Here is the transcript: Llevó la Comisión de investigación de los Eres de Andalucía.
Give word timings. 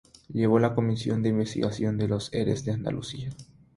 Llevó 0.33 0.57
la 0.57 0.73
Comisión 0.73 1.21
de 1.21 1.29
investigación 1.29 1.95
de 1.99 2.07
los 2.07 2.33
Eres 2.33 2.65
de 2.65 2.71
Andalucía. 2.71 3.29